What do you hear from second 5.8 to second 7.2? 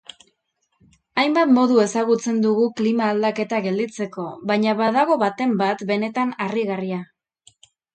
benetan harrigarria.